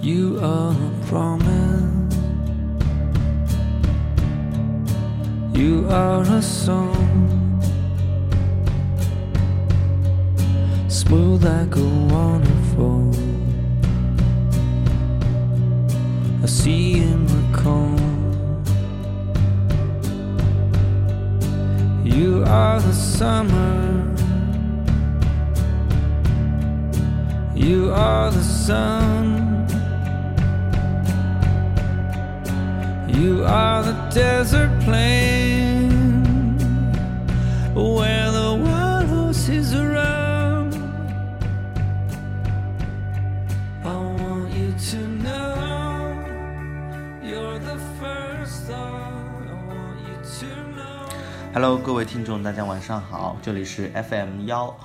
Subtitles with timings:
[0.00, 2.14] You are a promise.
[5.52, 7.60] You are a song.
[10.88, 13.12] Smooth like a waterfall.
[16.44, 17.98] I see in the calm.
[22.04, 24.14] You are the summer.
[27.56, 29.47] You are the sun.
[33.17, 35.89] You are the desert plain
[37.73, 40.71] where the wild horses run.
[43.83, 46.15] I want you to know
[47.21, 49.45] you're the first thought.
[49.47, 51.09] I want you to know.
[51.53, 54.75] Hello，各位听众，大家晚上好，这里是 FM 幺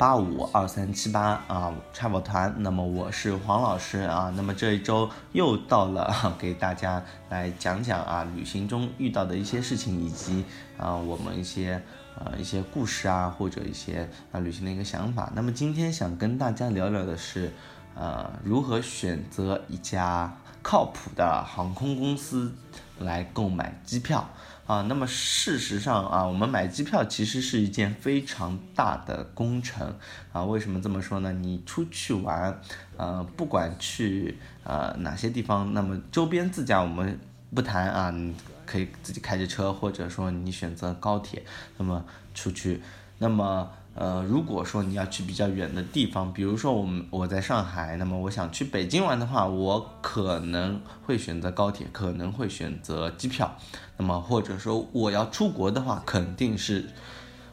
[0.00, 2.54] 八五二三七八啊，travel 团。
[2.60, 10.46] 那么我是黄老师啊，那么这一周又到了啊 给大家来讲讲啊旅行中遇到的一些事情，以及
[10.78, 11.82] 啊我们一些
[12.18, 15.30] 呃一些故事啊，或者一些啊旅行的一个想法。
[15.34, 17.52] 那么今天想跟大家聊聊的是，
[17.94, 22.54] 呃如何选择一家靠谱的航空公司
[23.00, 24.26] 来购买机票。
[24.66, 29.96] 啊，那么事实上啊，我们买机票其实是一件非常大的工程
[30.32, 30.44] 啊。
[30.44, 31.32] 为什么这么说呢？
[31.32, 32.60] 你出去玩，
[32.96, 37.18] 呃，不管去呃哪些地方，那么周边自驾我们
[37.54, 41.42] 不谈啊，你可以自己开着车，或者说你选择高铁，
[41.78, 42.82] 那么出去，
[43.18, 43.70] 那么。
[43.92, 53.56] 呃，如果说你要去比较远的地方，比如说我们我在上海，那么我想去北京玩的话，我可能会选择高铁，可能会选择机票。
[53.96, 56.88] 那么或者说我要出国的话，肯定是，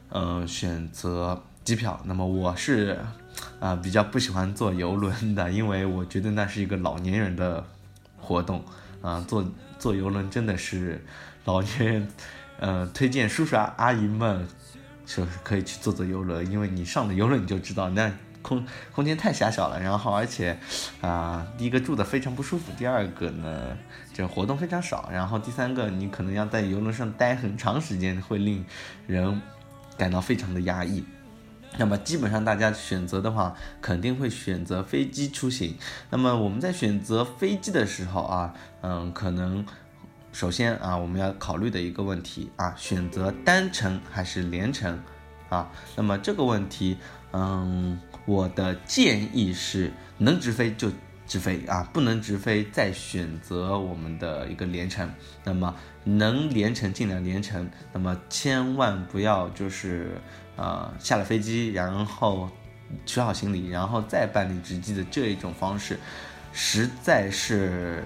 [0.09, 1.99] 呃，选择机票。
[2.05, 2.99] 那么我是
[3.59, 7.65] 啊、比较不喜欢坐游轮的，因为我觉得那是一个老年人的
[8.21, 8.64] 活动
[9.02, 9.43] 啊、坐
[9.80, 11.04] 坐游轮真的是
[11.45, 12.08] 老年人，
[12.59, 14.48] 呃，推荐叔叔阿姨们。
[15.07, 18.63] 就是可以去坐坐游轮，因为你上了游轮你就知道那空
[18.93, 20.59] 空间太狭小了，然后而且
[21.01, 23.75] 啊、第一个住的非常不舒服，第二个呢
[24.13, 28.63] 这活动非常少，然后第三个你可能要在游轮上待很长时间，会令
[29.07, 29.41] 人
[29.97, 31.03] 感到非常的压抑。
[31.77, 35.77] 那么基本上大家选择的话，肯定会选择飞机出行。
[36.09, 39.63] 那么我们在选择飞机的时候啊，嗯，可能
[40.37, 45.02] 首先啊，我们要考虑的一个问题啊，选择单程还是连程
[45.49, 45.67] 啊？
[45.95, 46.95] 那么这个问题，
[47.31, 50.92] 嗯，我的建议是能直飞就
[51.25, 55.11] 直飞啊，不能直飞再选择我们的一个连程。
[55.43, 60.21] 那么能连程尽量连程，那么千万不要就是
[60.55, 62.48] 呃下了飞机然后
[63.08, 65.98] 取好行李，然后再办理值机的这一种方式，
[66.54, 68.04] 实在是。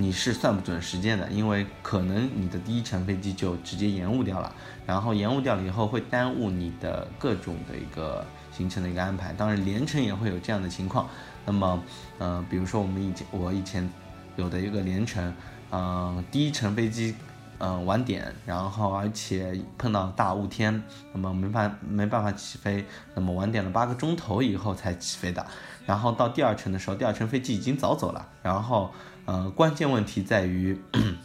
[0.00, 4.54] 你是算不准时间的，因为可能你的第一程飞机就直接延误掉了，
[4.86, 8.24] 然后延误掉了以后会耽误你的各种的一个
[8.56, 9.32] 行程的一个安排。
[9.32, 11.08] 当然，连程也会有这样的情况。
[11.44, 11.82] 那么，
[12.18, 13.90] 呃，比如说我们以前我以前
[14.36, 15.34] 有的一个连程，
[15.72, 17.16] 嗯、第一程飞机，
[17.58, 20.82] 嗯、晚点，然后而且碰到大雾天，
[21.12, 25.46] 那么没办没办法起飞，那么晚点了八个钟头以后才起飞的。
[25.86, 28.92] 然后到第二程的时候，第二程飞机已经早走了，然后。
[29.30, 30.80] 呃，关键问题在于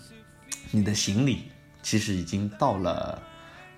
[0.72, 1.49] 你的行李
[1.81, 3.22] 其实已经到了，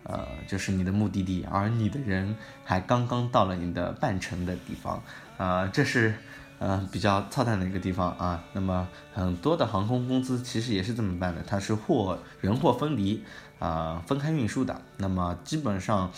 [0.01, 4.99] 呃，就是你的目的地，而你的人还刚刚到了你的半程的地方，
[5.37, 6.15] 啊、这是
[6.59, 8.43] 嗯比较操蛋的一个地方啊。
[8.53, 13.23] 那么很多的航空公司其实也是这么办的，它是货人货分离
[13.59, 14.81] 啊、分开运输的。
[14.97, 16.11] 那么基本上，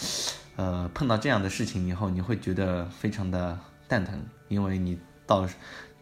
[0.55, 5.47] 呃，碰到这样的事情以后，你会觉得非常的蛋疼，因为你到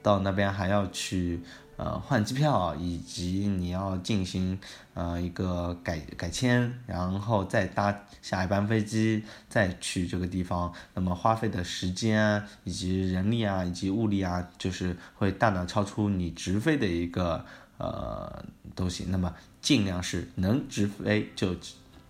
[0.02, 1.42] 到那边还要去。
[1.78, 4.58] 呃，换机票以及你要进行
[4.94, 17.46] 呃一个改改签，然后再搭下一班飞机，再去这个地方，那么花费的时间啊，以及人力啊，以及物力啊，就是会大大超出你直飞的一个
[17.78, 19.06] 呃东西。
[19.10, 21.56] 那么尽量是能直飞就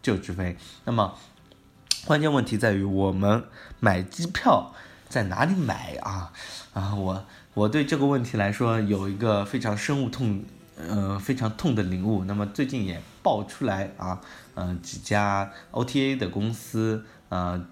[0.03, 0.56] 就直飞。
[0.83, 1.17] 那么
[2.06, 3.44] 关键问题在于我们
[3.79, 4.75] 买机票
[5.15, 6.29] 在哪里买啊？
[6.73, 10.44] 啊，我我对这个问题来说有一个非常深恶痛，
[10.75, 12.25] 呃，非常痛的领悟。
[12.25, 14.19] 那么最近也爆出来啊，
[14.56, 17.65] 呃，几家 OTA 的公司，呃，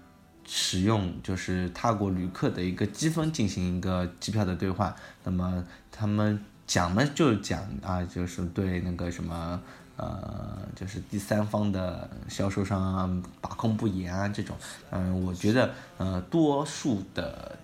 [0.46, 4.96] 使用就是他国旅客的一个积分进行一个机票的兑换。
[5.24, 5.62] 那么
[5.92, 9.60] 他们讲呢，就是讲啊，就是对那个什么。
[9.96, 14.56] 呃，就是第三方的销售商啊，把控不严啊，这种，
[14.90, 17.56] 嗯、我觉得，呃，多数的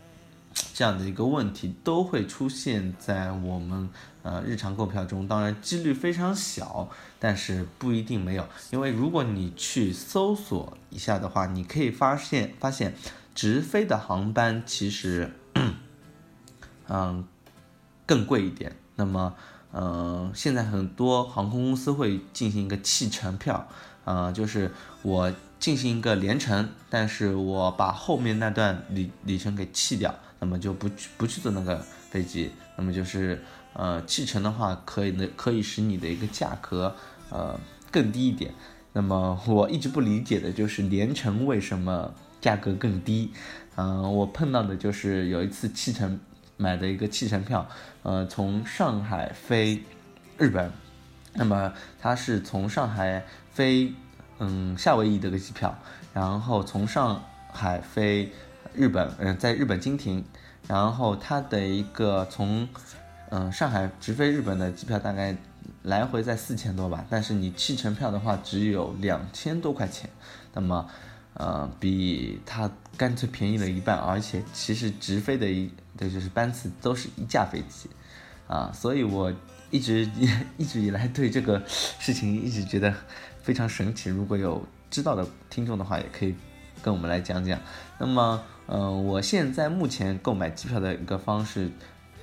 [0.73, 3.89] 这样的一个问题都会出现在我们
[4.23, 6.89] 呃日常购票中，当然几率非常小，
[7.19, 8.47] 但是不一定没有。
[8.71, 12.95] 因为如果你去搜索一下的话，你可以发现发现
[13.35, 15.33] 直飞的航班其实
[16.89, 17.25] 嗯
[18.07, 18.77] 更贵一点。
[18.97, 19.35] 那么
[19.73, 23.69] 嗯，现在很多航空公司会进行一个弃乘票，
[24.05, 24.73] 呃，就是
[25.03, 30.15] 我进行一个连程，但是我把后面那段里里程给弃掉。
[30.43, 31.77] 那么就不去不去坐那个
[32.09, 33.45] 飞机，那么就是
[33.75, 36.97] 呃弃乘的话，可以呢可以使你的一个价格
[37.29, 38.55] 呃更低一点。
[38.95, 43.31] 那么我一直不理解的就是连程为什么价格更低？
[43.77, 46.19] 嗯，我碰到的就是有一次弃乘
[46.61, 47.67] 买的一个弃乘票，
[48.03, 49.83] 呃从上海飞
[50.37, 50.71] 日本，
[51.33, 53.93] 那么它是从上海飞
[54.39, 55.77] 嗯夏威夷的一个机票，
[56.13, 58.31] 然后从上海飞。
[58.73, 60.25] 日本，嗯，在日本经停，
[60.69, 62.69] 然后它的一个从，
[63.31, 65.37] 嗯，上海直飞日本的机票大概
[65.83, 70.09] 来回在四千多吧，但是你弃乘票的话只有两千多块钱，
[70.55, 70.89] 那么，
[71.35, 77.89] 呃，比它干脆便宜了一半，而且其实直飞的一，对，就是班次都是一架飞机，
[78.47, 79.33] 啊，所以我
[79.71, 80.09] 一直
[80.59, 82.95] 一直以来对这个事情一直觉得
[83.43, 86.35] 非常神奇，如果有知道的听众的话，也可以
[86.83, 87.59] 跟我们来讲讲，
[87.99, 88.43] 那么。
[88.73, 91.69] 嗯，我现在目前购买机票的一个方式，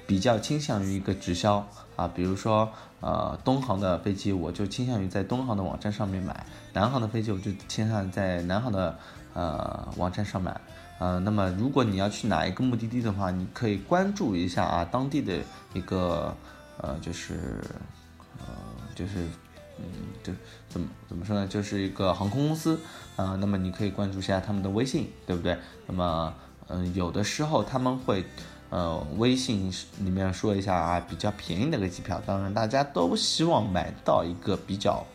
[0.08, 1.64] 比较倾向于一个直销
[1.96, 2.68] 啊，比如说
[3.02, 6.34] 呃东航的飞机，我就倾向于在东航的网站上面买；
[6.74, 8.98] 南航的飞机，我就倾向在南航的
[9.34, 10.60] 呃网站上买。
[11.00, 15.38] 呃，那么如果你要去哪一个目的地的话，你可以关注一下啊当地的
[15.74, 16.36] 一个
[16.82, 17.62] 呃就是
[18.40, 18.48] 呃
[18.96, 19.26] 就是
[19.78, 19.86] 嗯
[20.24, 20.34] 就
[20.70, 22.80] 怎么怎么说呢，就是一个航空公司。
[23.16, 25.58] 啊，那么你可以关注一下他们的微信，对不对？
[25.88, 26.32] 那么，
[26.68, 28.24] 嗯，有的时候他们会，
[28.70, 32.22] 呃，微信里面说一下啊，比较便宜的个机票。
[32.26, 35.06] 当然，大家都希望买到一个比较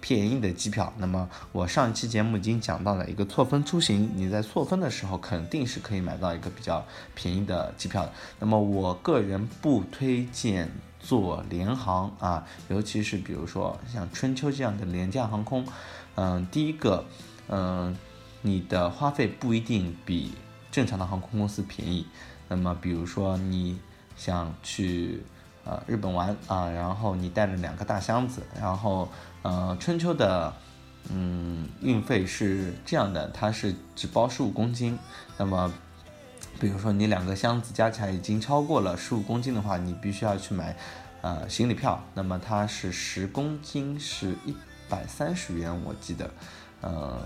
[0.00, 0.92] 便宜的机票。
[0.96, 6.84] 那么，我上期节目已经讲到了一个错峰出行，你在错峰的时候肯定是可以买到一个比较
[7.14, 8.12] 便宜的机票的。
[8.38, 15.66] 那么，我个人不推荐坐联航啊，尤其是比如说像春秋这样的廉价航空。
[16.14, 17.04] 嗯，第一个，
[17.48, 17.96] 嗯，
[18.42, 20.32] 你的花费不一定比
[20.70, 22.06] 正常的航空公司便宜。
[22.48, 23.78] 那么，比如说你
[24.16, 25.22] 想去
[25.64, 29.08] 呃日本玩啊，然后你带了两个大箱子，然后
[29.42, 30.52] 呃春秋的
[31.10, 34.98] 嗯运费是这样的，它是只包十五公斤。
[35.36, 35.72] 那么，
[36.60, 40.76] 比如说你两个箱子加起来已经超过了十五公斤的话，你必须要去买
[41.22, 42.02] 呃行李票。
[42.14, 44.54] 那么它是十公斤是一。
[44.88, 46.30] 百三十元，我记得，
[46.80, 47.18] 呃，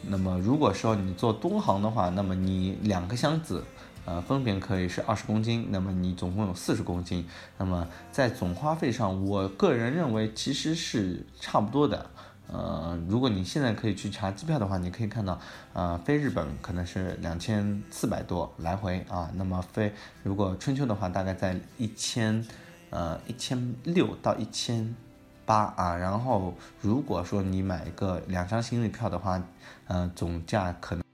[0.00, 3.62] 那么如果说你坐东航的话，那么你两个箱子，
[4.04, 7.26] 呃，分别可以是二十公斤，那么你总共有四十公斤，
[7.58, 12.06] 那么在总花费上，我个人认为其实是差不多的，
[12.48, 15.38] 呃，如果你现在可以去查机票的话，你可以看到，
[15.72, 19.92] 呃，飞日本可能是两千四百多来回啊，那么飞
[20.22, 22.46] 如果春秋的话，大概在一千，
[22.90, 24.94] 呃，一千六到一千。
[25.46, 29.42] 八啊，然后如果说你买一个两张行李票的话，
[29.88, 31.04] 呃，总价可能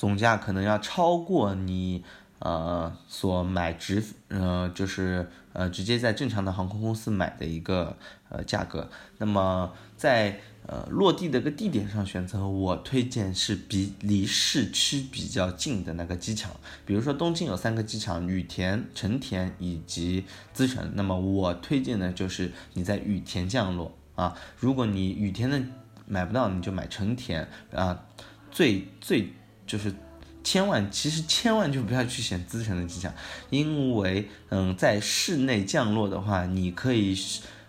[0.00, 2.02] 总价可能要超过你
[2.38, 7.94] 呃所买直呃就是呃直接在正常的航空公司买的一个
[8.30, 8.88] 呃价格，
[9.18, 10.40] 那么在。
[10.66, 16.52] 呃，落地的个地点上选择，我推荐是比离市区比较近的那个机场。
[16.86, 20.92] 比如说东京有三个机场，羽田、成田以及滋城。
[20.94, 24.36] 那么我推荐的就是你在羽田降落啊。
[24.60, 25.60] 如果你羽田的
[26.06, 28.04] 买不到，你就买成田啊。
[28.52, 29.32] 最最
[29.70, 29.94] 就是
[30.42, 33.14] 千万，其实千万就不要去选滋城的机场，
[33.50, 37.16] 因为嗯，在室内降落的话，你可以。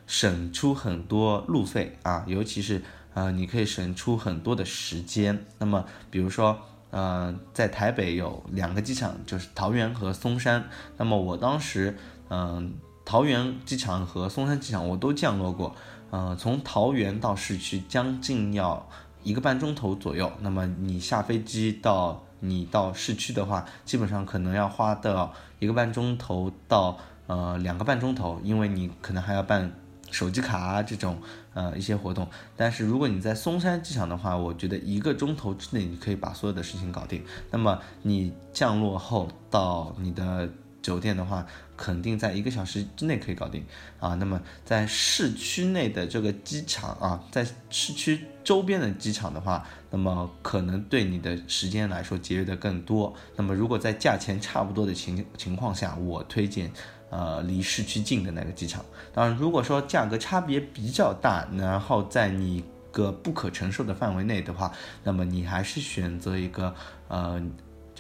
[0.08, 2.82] 省出很多路费啊，尤其是
[3.14, 5.46] 呃，你可以省出很多的时间。
[5.58, 10.68] 那么，比如说，呃，在台北有两个机场，就是桃园和松山。
[10.98, 11.98] 那么我当时，
[12.30, 12.74] 嗯，
[13.06, 15.74] 桃园机场和松山机场我都降落过。
[16.10, 18.90] 呃，从桃园到市区将近要
[19.24, 20.32] 一个半钟头左右。
[20.42, 26.98] 那么你下飞机到你到市区的话，基本上可能要花到一个半钟头到
[27.28, 29.72] 呃两个半钟头，因为你可能还要办。
[30.12, 31.18] 手机卡啊，这种
[31.54, 37.24] 呃一些活动，但是如果你在松山机场的话，我觉得一个钟头之内你可以把所有的事情搞定。
[37.50, 40.50] 那么你降落后到你的
[40.82, 41.46] 酒店的话，
[41.78, 43.64] 肯定在一个小时之内可以搞定
[44.00, 44.16] 啊。
[44.16, 53.14] 那么在市区内的这个机场啊，在市区周边的机场的话，那么可能对你的时间来说节约的更多。
[53.36, 56.72] 那么如果在价钱差不多的情情况下，我推荐
[57.10, 58.84] 呃离市区近的那个机场。
[59.14, 64.72] 当然，如果说价格差别比较大，然后在你个不可承受的范围内的话，
[65.04, 66.74] 那么你还是选择一个
[67.08, 67.42] 呃。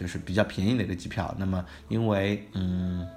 [0.01, 3.07] 就是比较便宜的一个机票，那么因为嗯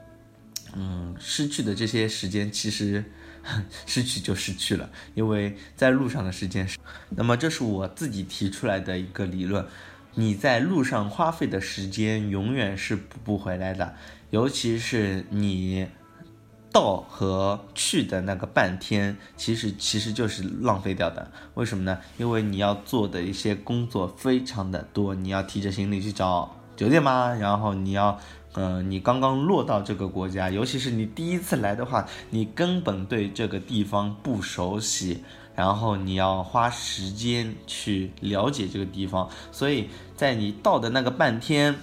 [0.74, 3.02] 嗯失去的这些时间其实
[3.86, 6.78] 失去就失去了，因为在路上的时间是，
[7.10, 9.66] 那么这是我自己提出来的一个理论，
[10.14, 13.94] 你在路上花费的时间永远是补不回来的，
[14.30, 15.86] 尤其是你
[16.70, 21.30] 到和去的那个半天，其实其实就是浪费掉的。
[21.54, 21.98] 为什么呢？
[22.18, 26.60] 因为你要做的一些工作非常的多，你要提着行李去找。
[26.76, 27.32] 酒店吗？
[27.34, 28.18] 然后你要，
[28.54, 35.22] 呃，你刚刚落到这个国家，尤其是你第一次来的话，你根本对这个地方不熟悉，
[35.54, 41.74] 然后你要花时间去了解这个地方，所以在你到的那个半天，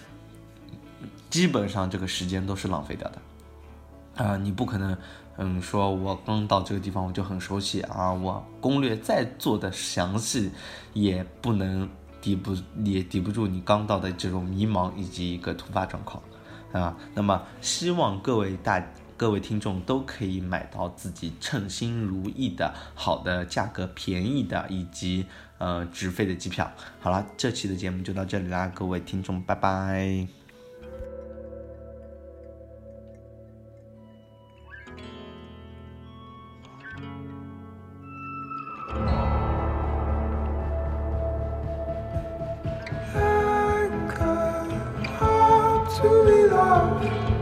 [1.29, 4.97] 基本上这个时间都是浪费掉的，啊，你不可能，
[5.37, 10.51] 嗯，说我刚到这个地方我就很熟悉啊，我攻略再做的详细，
[10.93, 11.89] 也不能。
[12.21, 16.21] 抵不也抵不住你刚到的这种迷茫以及一个突发状况，
[16.71, 18.81] 啊，那么希望各位大
[19.17, 25.25] 各位听众都可以买到自己称心如意的好的价格便宜的以及
[25.57, 26.71] 呃直飞的机票。
[26.99, 30.40] 好了，这期的节目就到这里啦，各位听众，拜拜。
[46.01, 47.40] To be loved.